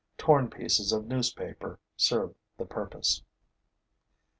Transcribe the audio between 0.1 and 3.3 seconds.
Torn pieces of newspaper serve the purpose.